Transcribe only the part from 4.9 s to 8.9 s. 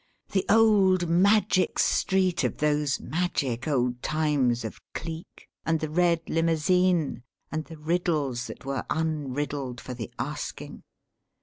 Cleek, and the Red Limousine, and the Riddles that were